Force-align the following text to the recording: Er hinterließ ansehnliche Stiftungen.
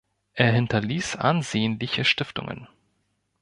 Er 0.33 0.51
hinterließ 0.53 1.15
ansehnliche 1.17 2.05
Stiftungen. 2.05 2.67